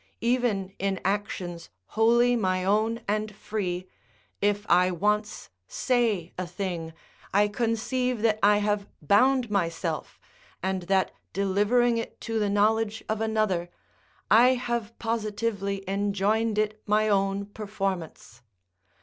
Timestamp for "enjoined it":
15.87-16.81